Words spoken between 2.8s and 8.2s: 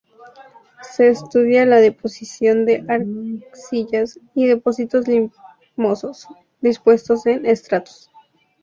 arcillas y depósitos limosos, dispuestos en estratos.